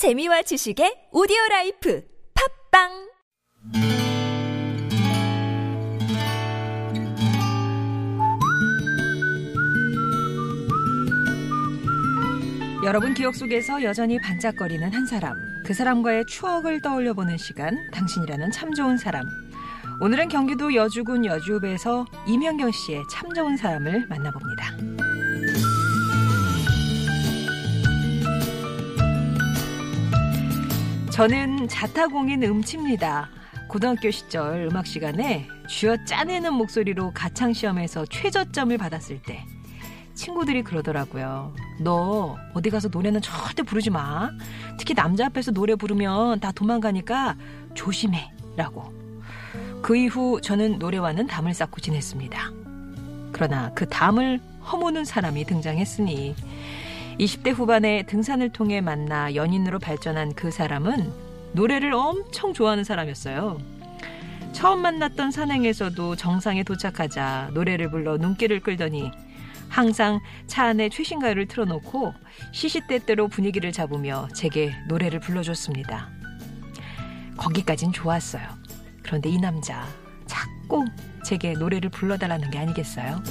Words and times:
재미와 0.00 0.40
지식의 0.40 1.12
오디오 1.12 1.36
라이프 1.50 2.02
팟빵 2.72 2.88
여러분 12.82 13.12
기억 13.12 13.34
속에서 13.34 13.82
여전히 13.82 14.18
반짝거리는 14.18 14.90
한 14.90 15.04
사람. 15.04 15.36
그 15.66 15.74
사람과의 15.74 16.24
추억을 16.24 16.80
떠올려 16.80 17.12
보는 17.12 17.36
시간. 17.36 17.76
당신이라는 17.92 18.52
참 18.52 18.72
좋은 18.72 18.96
사람. 18.96 19.26
오늘은 20.00 20.28
경기도 20.28 20.74
여주군 20.74 21.26
여주읍에서 21.26 22.06
이명경 22.26 22.70
씨의 22.72 23.02
참 23.12 23.34
좋은 23.34 23.58
사람을 23.58 24.06
만나봅니다. 24.08 25.09
저는 31.20 31.68
자타공인 31.68 32.42
음치입니다. 32.44 33.28
고등학교 33.68 34.10
시절 34.10 34.68
음악 34.70 34.86
시간에 34.86 35.46
쥐어 35.68 36.02
짜내는 36.06 36.54
목소리로 36.54 37.12
가창 37.12 37.52
시험에서 37.52 38.06
최저점을 38.06 38.78
받았을 38.78 39.20
때 39.20 39.44
친구들이 40.14 40.62
그러더라고요. 40.62 41.54
너 41.78 42.38
어디 42.54 42.70
가서 42.70 42.88
노래는 42.88 43.20
절대 43.20 43.62
부르지 43.62 43.90
마. 43.90 44.30
특히 44.78 44.94
남자 44.94 45.26
앞에서 45.26 45.50
노래 45.50 45.74
부르면 45.74 46.40
다 46.40 46.52
도망가니까 46.52 47.36
조심해. 47.74 48.32
라고. 48.56 48.90
그 49.82 49.98
이후 49.98 50.40
저는 50.40 50.78
노래와는 50.78 51.26
담을 51.26 51.52
쌓고 51.52 51.82
지냈습니다. 51.82 52.50
그러나 53.32 53.70
그 53.74 53.86
담을 53.86 54.40
허무는 54.72 55.04
사람이 55.04 55.44
등장했으니 55.44 56.34
20대 57.18 57.52
후반에 57.52 58.04
등산을 58.04 58.50
통해 58.50 58.80
만나 58.80 59.34
연인으로 59.34 59.78
발전한 59.78 60.34
그 60.34 60.50
사람은 60.50 61.12
노래를 61.52 61.92
엄청 61.92 62.54
좋아하는 62.54 62.84
사람이었어요. 62.84 63.58
처음 64.52 64.82
만났던 64.82 65.30
산행에서도 65.30 66.16
정상에 66.16 66.62
도착하자 66.62 67.50
노래를 67.54 67.90
불러 67.90 68.16
눈길을 68.16 68.60
끌더니 68.60 69.10
항상 69.68 70.20
차 70.46 70.64
안에 70.66 70.88
최신 70.88 71.20
가요를 71.20 71.46
틀어놓고 71.46 72.12
시시때때로 72.52 73.28
분위기를 73.28 73.70
잡으며 73.70 74.28
제게 74.34 74.74
노래를 74.88 75.20
불러줬습니다. 75.20 76.08
거기까진 77.36 77.92
좋았어요. 77.92 78.42
그런데 79.02 79.28
이 79.28 79.38
남자 79.38 79.86
자꾸 80.26 80.84
제게 81.24 81.52
노래를 81.52 81.90
불러달라는 81.90 82.50
게 82.50 82.58
아니겠어요? 82.58 83.22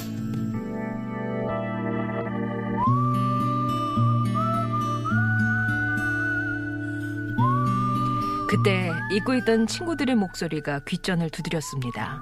그때 8.50 8.92
잊고 9.12 9.36
있던 9.36 9.68
친구들의 9.68 10.16
목소리가 10.16 10.80
귓전을 10.80 11.30
두드렸습니다. 11.30 12.20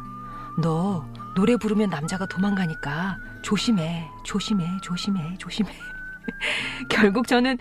너 0.62 1.06
노래 1.36 1.56
부르면 1.56 1.90
남자가 1.90 2.26
도망가니까 2.26 3.18
조심해, 3.44 4.06
조심해, 4.26 4.66
조심해, 4.84 5.38
조심해. 5.38 5.72
결국 6.90 7.28
저는 7.28 7.58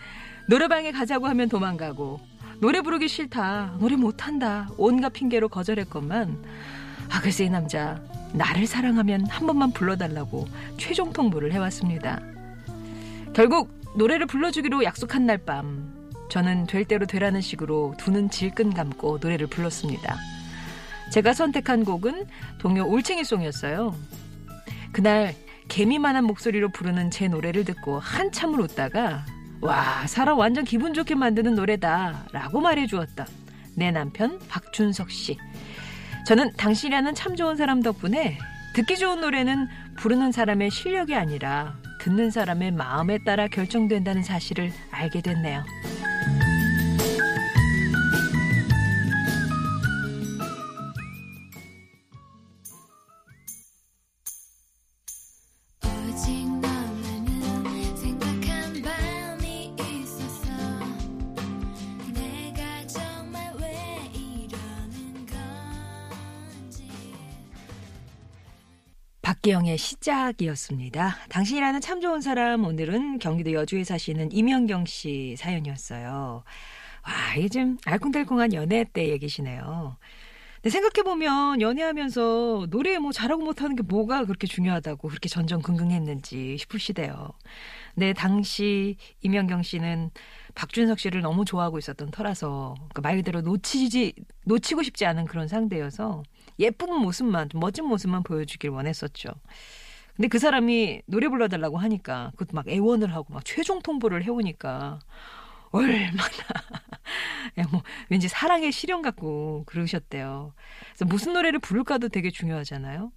노래방에 0.48 0.91
가자고 0.91 1.28
하면 1.28 1.48
도망가고 1.48 2.19
노래 2.61 2.81
부르기 2.81 3.06
싫다, 3.06 3.77
노래 3.78 3.94
못한다, 3.94 4.69
온갖 4.77 5.12
핑계로 5.12 5.48
거절했건만 5.48 6.44
아 7.12 7.20
글쎄 7.20 7.44
이 7.44 7.50
남자 7.50 8.03
나를 8.33 8.67
사랑하면 8.67 9.27
한 9.27 9.47
번만 9.47 9.70
불러달라고 9.70 10.44
최종 10.77 11.12
통보를 11.12 11.53
해왔습니다. 11.53 12.20
결국 13.33 13.70
노래를 13.94 14.27
불러주기로 14.27 14.83
약속한 14.83 15.25
날 15.25 15.39
밤 15.39 15.94
저는 16.28 16.66
될 16.66 16.84
대로 16.84 17.06
되라는 17.06 17.41
식으로 17.41 17.94
두 17.98 18.10
눈 18.10 18.30
질끈 18.30 18.72
감고 18.74 19.19
노래를 19.20 19.46
불렀습니다. 19.46 20.16
제가 21.12 21.32
선택한 21.34 21.84
곡은 21.84 22.27
동요 22.58 22.86
올챙이송이었어요. 22.88 23.94
그날 24.92 25.34
개미만한 25.69 26.25
목소리로 26.25 26.70
부르는 26.70 27.10
제 27.10 27.28
노래를 27.28 27.65
듣고 27.65 27.98
한참을 27.98 28.60
웃다가 28.60 29.25
와 29.60 30.06
사람 30.06 30.38
완전 30.38 30.65
기분 30.65 30.94
좋게 30.94 31.15
만드는 31.15 31.54
노래다 31.54 32.26
라고 32.32 32.60
말해주었던 32.60 33.26
내 33.75 33.91
남편 33.91 34.38
박준석 34.48 35.10
씨. 35.10 35.36
저는 36.26 36.53
당신이라는 36.56 37.15
참 37.15 37.36
좋은 37.36 37.56
사람 37.56 37.82
덕분에 37.82 38.38
듣기 38.75 38.97
좋은 38.97 39.20
노래는 39.20 39.69
부르는 39.97 40.32
사람의 40.32 40.70
실력이 40.70 41.15
아니라 41.15 41.76
듣는 42.00 42.31
사람의 42.31 42.72
마음에 42.72 43.19
따라 43.25 43.48
결정된다는 43.48 44.22
사실을 44.22 44.72
알게 44.91 45.22
됐네요. 45.22 45.65
박기영의 69.26 69.76
시작이었습니다. 69.76 71.16
당신이라는 71.31 71.81
참 71.81 72.00
좋은 72.00 72.20
사람 72.20 72.64
오늘은 72.64 73.19
경기도 73.19 73.53
여주에 73.54 73.82
사시는 73.82 74.31
이명경 74.31 74.87
씨 74.87 75.34
사연이었어요. 75.37 76.44
와, 77.03 77.34
이게 77.36 77.48
좀 77.48 77.76
알콩달콩한 77.86 78.53
연애 78.53 78.84
때 78.84 79.09
얘기시네요. 79.09 79.97
근데 80.62 80.70
생각해보면 80.70 81.60
연애하면서 81.60 82.69
노래 82.70 83.00
뭐 83.00 83.10
잘하고 83.10 83.42
못하는 83.42 83.75
게 83.75 83.82
뭐가 83.82 84.26
그렇게 84.26 84.47
중요하다고 84.47 85.09
그렇게 85.09 85.28
전전긍긍했는지 85.28 86.56
싶으시대요. 86.59 87.31
네, 87.97 88.12
당시 88.12 88.97
이명경 89.22 89.65
씨는 89.65 90.12
박준석 90.54 91.00
씨를 91.00 91.22
너무 91.22 91.44
좋아하고 91.44 91.78
있었던 91.78 92.12
터라서 92.12 92.76
그말 92.94 93.16
그대로 93.16 93.41
놓치지 93.41 94.12
놓치고 94.44 94.84
싶지 94.84 95.04
않은 95.04 95.25
그런 95.25 95.48
상대여서 95.48 96.22
예쁜 96.59 96.94
모습만 96.94 97.49
좀 97.49 97.61
멋진 97.61 97.84
모습만 97.87 98.22
보여주길 98.22 98.71
원했었죠. 98.71 99.31
근데 100.17 100.28
그 100.28 100.39
사람이 100.39 101.03
노래 101.06 101.28
불러달라고 101.28 101.77
하니까 101.77 102.31
그것도 102.33 102.55
막 102.55 102.67
애원을 102.69 103.15
하고 103.15 103.34
막 103.34 103.44
최종 103.44 103.81
통보를 103.83 104.25
해오니까 104.25 104.99
얼마나 105.71 106.22
야, 107.59 107.65
뭐 107.71 107.83
왠지 108.09 108.28
사랑의 108.28 108.72
시련 108.72 109.03
같고 109.03 109.65
그러셨대요. 109.66 110.55
그래서 110.89 111.05
무슨 111.05 111.34
노래를 111.34 111.59
부를까도 111.59 112.09
되게 112.09 112.31
중요하잖아요. 112.31 113.12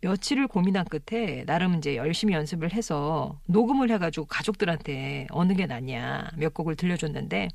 며칠을 0.00 0.48
고민한 0.48 0.84
끝에 0.86 1.44
나름 1.44 1.76
이제 1.76 1.96
열심히 1.96 2.34
연습을 2.34 2.72
해서 2.72 3.38
녹음을 3.46 3.90
해가지고 3.90 4.26
가족들한테 4.26 5.26
어느 5.30 5.54
게 5.54 5.66
낫냐 5.66 6.30
몇 6.36 6.54
곡을 6.54 6.76
들려줬는데 6.76 7.48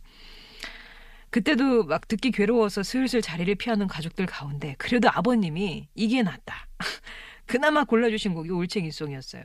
그때도 1.36 1.84
막 1.84 2.08
듣기 2.08 2.32
괴로워서 2.32 2.82
슬슬 2.82 3.22
자리를 3.22 3.54
피하는 3.56 3.88
가족들 3.88 4.26
가운데 4.26 4.74
그래도 4.78 5.10
아버님이 5.12 5.90
이게 5.94 6.24
낫다. 6.24 6.66
그나마 7.46 7.84
골라주신 7.84 8.34
곡이 8.34 8.52
올챙이송이었어요. 8.52 9.44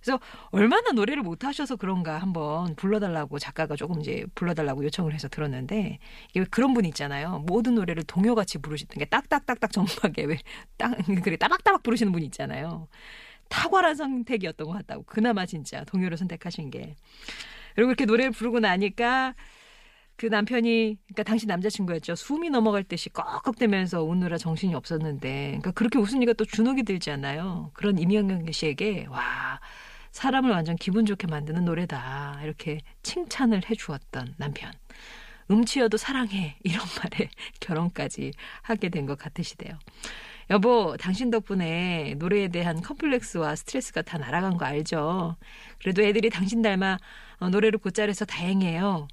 그래서 0.00 0.18
얼마나 0.50 0.92
노래를 0.92 1.22
못하셔서 1.22 1.76
그런가 1.76 2.16
한번 2.16 2.74
불러달라고 2.76 3.38
작가가 3.38 3.76
조금 3.76 4.00
이제 4.00 4.24
불러달라고 4.34 4.82
요청을 4.84 5.12
해서 5.12 5.28
들었는데 5.28 5.98
이게 6.30 6.46
그런 6.50 6.72
분 6.72 6.86
있잖아요. 6.86 7.44
모든 7.46 7.74
노래를 7.74 8.04
동요같이 8.04 8.56
부르시는 8.56 8.94
게 8.96 9.04
딱딱딱딱 9.04 9.70
정막에 9.72 10.24
왜딱 10.24 10.96
그래 11.22 11.36
따박따박 11.36 11.82
부르시는 11.82 12.12
분 12.12 12.22
있잖아요. 12.22 12.88
탁월한 13.50 13.94
선택이었던 13.94 14.66
것 14.66 14.72
같다고 14.72 15.02
그나마 15.02 15.44
진짜 15.44 15.84
동요를 15.84 16.16
선택하신 16.16 16.70
게 16.70 16.96
그리고 17.74 17.90
이렇게 17.90 18.06
노래를 18.06 18.30
부르고 18.30 18.60
나니까 18.60 19.34
그 20.16 20.26
남편이 20.26 20.96
그러니까 21.06 21.22
당시 21.24 21.46
남자친구였죠. 21.46 22.14
숨이 22.14 22.50
넘어갈 22.50 22.84
듯이 22.84 23.10
꺽꺽대면서 23.10 24.02
우느라 24.02 24.38
정신이 24.38 24.74
없었는데 24.74 25.46
그러니까 25.48 25.72
그렇게 25.72 25.98
웃으니까 25.98 26.32
또 26.34 26.44
주눅이 26.44 26.84
들잖아요. 26.84 27.70
그런 27.74 27.98
이명경 27.98 28.50
씨에게 28.50 29.06
와 29.10 29.60
사람을 30.12 30.50
완전 30.50 30.76
기분 30.76 31.04
좋게 31.04 31.26
만드는 31.26 31.64
노래다 31.66 32.40
이렇게 32.42 32.80
칭찬을 33.02 33.62
해주었던 33.68 34.34
남편. 34.38 34.72
음치여도 35.50 35.96
사랑해 35.98 36.56
이런 36.64 36.80
말에 36.98 37.28
결혼까지 37.60 38.32
하게 38.62 38.88
된 38.88 39.06
것 39.06 39.18
같으시대요. 39.18 39.78
여보, 40.50 40.96
당신 40.98 41.30
덕분에 41.30 42.14
노래에 42.18 42.48
대한 42.48 42.80
컴플렉스와 42.80 43.56
스트레스가 43.56 44.02
다 44.02 44.16
날아간 44.18 44.56
거 44.56 44.64
알죠? 44.64 45.36
그래도 45.80 46.02
애들이 46.02 46.30
당신 46.30 46.62
닮아 46.62 46.98
어, 47.40 47.48
노래를 47.50 47.78
곧잘해서 47.80 48.24
다행이에요. 48.24 49.08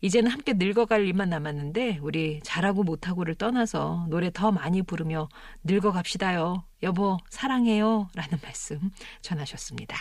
이제는 0.00 0.30
함께 0.30 0.54
늙어갈 0.54 1.06
일만 1.06 1.30
남았는데 1.30 1.98
우리 2.02 2.40
잘하고 2.42 2.82
못하고를 2.82 3.34
떠나서 3.34 4.06
노래 4.08 4.30
더 4.32 4.50
많이 4.50 4.82
부르며 4.82 5.28
늙어갑시다요. 5.64 6.64
여보 6.82 7.18
사랑해요 7.28 8.08
라는 8.14 8.38
말씀 8.42 8.90
전하셨습니다. 9.20 9.98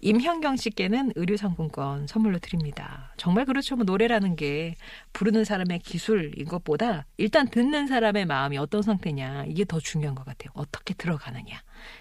임현경 0.00 0.56
씨께는 0.56 1.12
의류상품권 1.16 2.06
선물로 2.06 2.38
드립니다. 2.38 3.12
정말 3.16 3.44
그렇죠. 3.46 3.74
뭐 3.74 3.84
노래라는 3.84 4.36
게 4.36 4.76
부르는 5.12 5.44
사람의 5.44 5.80
기술인 5.80 6.44
것보다 6.44 7.06
일단 7.16 7.48
듣는 7.48 7.88
사람의 7.88 8.26
마음이 8.26 8.58
어떤 8.58 8.82
상태냐 8.82 9.46
이게 9.48 9.64
더 9.64 9.80
중요한 9.80 10.14
것 10.14 10.24
같아요. 10.24 10.50
어떻게 10.54 10.94
들어가느냐. 10.94 11.60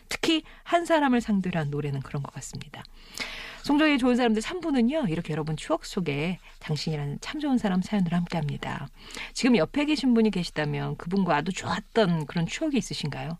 특히 0.09 0.43
한 0.63 0.85
사람을 0.85 1.21
상대로 1.21 1.59
한 1.59 1.71
노래는 1.71 2.01
그런 2.01 2.21
것 2.21 2.31
같습니다. 2.33 2.83
송정의 3.63 3.97
좋은 3.97 4.15
사람들 4.15 4.41
3부는요. 4.41 5.09
이렇게 5.09 5.33
여러분 5.33 5.55
추억 5.57 5.85
속에 5.85 6.39
당신이라는 6.59 7.19
참 7.21 7.39
좋은 7.39 7.57
사람 7.57 7.81
사연을 7.81 8.13
함께합니다. 8.13 8.87
지금 9.33 9.55
옆에 9.57 9.85
계신 9.85 10.13
분이 10.13 10.31
계시다면 10.31 10.97
그분과 10.97 11.35
아주 11.35 11.51
좋았던 11.51 12.25
그런 12.25 12.45
추억이 12.45 12.77
있으신가요? 12.77 13.37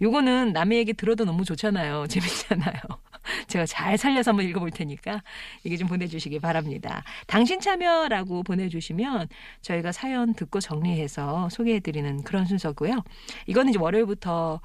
요거는 0.00 0.52
남의 0.52 0.78
얘기 0.78 0.92
들어도 0.92 1.24
너무 1.24 1.44
좋잖아요. 1.44 2.06
재밌잖아요. 2.08 2.80
제가 3.46 3.66
잘 3.66 3.96
살려서 3.96 4.32
한번 4.32 4.46
읽어볼 4.46 4.70
테니까 4.72 5.22
이게 5.62 5.76
좀 5.76 5.88
보내주시기 5.88 6.40
바랍니다. 6.40 7.04
당신 7.26 7.60
참여라고 7.60 8.42
보내주시면 8.42 9.28
저희가 9.60 9.92
사연 9.92 10.34
듣고 10.34 10.60
정리해서 10.60 11.48
소개해드리는 11.50 12.24
그런 12.24 12.44
순서고요. 12.46 13.02
이거는 13.46 13.70
이제 13.70 13.78
월요일부터 13.78 14.60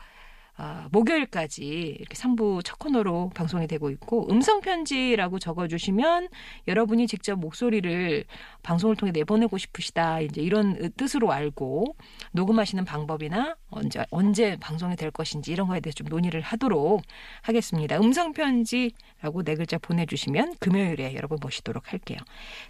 아, 0.60 0.88
목요일까지 0.92 1.66
이렇게 2.00 2.16
3부 2.16 2.66
첫 2.66 2.80
코너로 2.80 3.30
방송이 3.36 3.68
되고 3.68 3.92
있고 3.92 4.28
음성 4.32 4.60
편지라고 4.60 5.38
적어 5.38 5.68
주시면 5.68 6.30
여러분이 6.68 7.06
직접 7.06 7.36
목소리를 7.36 8.26
방송을 8.64 8.96
통해 8.96 9.12
내보내고 9.12 9.60
싶으시다 9.60 10.22
이제 10.22 10.42
이런 10.42 10.92
뜻으로 10.98 11.32
알고 11.32 11.96
녹음하시는 12.32 12.84
방법이나 12.86 13.56
언제 13.70 14.04
언제 14.10 14.58
방송이 14.60 14.96
될 14.96 15.12
것인지 15.12 15.52
이런 15.52 15.68
거에 15.68 15.80
대해서 15.80 15.96
좀 15.96 16.08
논의를 16.08 16.42
하도록 16.42 17.04
하겠습니다. 17.44 18.00
음성 18.00 18.34
편지라고 18.34 19.44
네 19.44 19.54
글자 19.54 19.78
보내 19.78 20.08
주시면 20.08 20.56
금요일에 20.60 21.14
여러분 21.14 21.38
모시도록 21.40 21.94
할게요. 21.94 22.18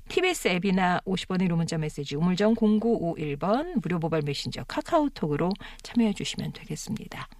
TBS 0.09 0.49
앱이나 0.49 0.99
50원의 1.05 1.43
유료 1.43 1.55
문자 1.55 1.77
메시지 1.77 2.17
우물정 2.17 2.55
0951번 2.55 3.81
무료 3.81 3.97
모바일 3.97 4.23
메신저 4.25 4.65
카카오톡으로 4.65 5.51
참여해 5.83 6.11
주시면 6.13 6.51
되겠습니다. 6.51 7.29